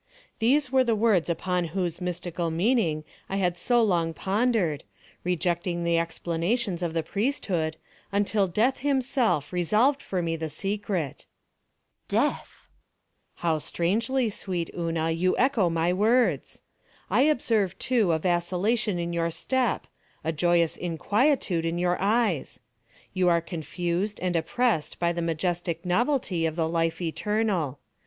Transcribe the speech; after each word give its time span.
These 0.39 0.71
were 0.71 0.83
the 0.83 0.95
words 0.95 1.29
upon 1.29 1.65
whose 1.77 2.01
mystical 2.01 2.49
meaning 2.49 3.03
I 3.29 3.35
had 3.37 3.55
so 3.55 3.83
long 3.83 4.15
pondered, 4.15 4.83
rejecting 5.23 5.83
the 5.83 5.99
explanations 5.99 6.81
of 6.81 6.95
the 6.95 7.03
priesthood, 7.03 7.77
until 8.11 8.47
Death 8.47 8.77
himself 8.77 9.53
resolved 9.53 10.01
for 10.01 10.23
me 10.23 10.35
the 10.35 10.49
secret. 10.49 11.27
Una. 11.29 12.05
Death! 12.07 12.67
Monos. 13.43 13.43
How 13.43 13.57
strangely, 13.59 14.31
sweet 14.31 14.71
Una, 14.75 15.11
you 15.11 15.37
echo 15.37 15.69
my 15.69 15.93
words! 15.93 16.61
I 17.11 17.21
observe, 17.21 17.77
too, 17.77 18.11
a 18.11 18.17
vacillation 18.17 18.97
in 18.97 19.13
your 19.13 19.29
step—a 19.29 20.31
joyous 20.31 20.77
inquietude 20.77 21.63
in 21.63 21.77
your 21.77 21.97
eyes. 22.01 22.59
You 23.13 23.29
are 23.29 23.39
confused 23.39 24.19
and 24.19 24.35
oppressed 24.35 24.97
by 24.97 25.11
the 25.13 25.21
majestic 25.21 25.85
novelty 25.85 26.47
of 26.47 26.55
the 26.55 26.67
Life 26.67 27.01
Eternal. 27.03 27.77